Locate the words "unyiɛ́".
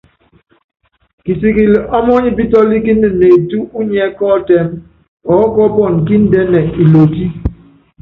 3.77-4.09